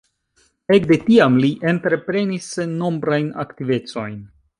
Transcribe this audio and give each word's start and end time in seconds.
Ekde 0.77 0.95
tiam 1.09 1.35
li 1.43 1.51
entreprenis 1.73 2.47
sennombrajn 2.55 3.29
aktivecojn. 3.45 4.17